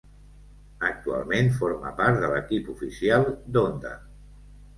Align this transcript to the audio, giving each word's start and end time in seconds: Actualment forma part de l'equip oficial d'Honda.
Actualment 0.87 1.51
forma 1.57 1.91
part 1.99 2.17
de 2.25 2.31
l'equip 2.33 2.73
oficial 2.75 3.29
d'Honda. 3.53 3.95